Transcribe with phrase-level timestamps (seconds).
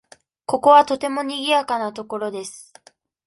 [0.47, 2.73] ここはとてもにぎやかな所です。